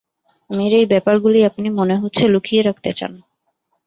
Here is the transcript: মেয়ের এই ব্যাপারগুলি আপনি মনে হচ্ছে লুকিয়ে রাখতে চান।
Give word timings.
মেয়ের 0.49 0.73
এই 0.79 0.85
ব্যাপারগুলি 0.91 1.39
আপনি 1.49 1.67
মনে 1.79 1.95
হচ্ছে 2.01 2.23
লুকিয়ে 2.27 2.61
রাখতে 2.61 2.89
চান। 2.93 3.13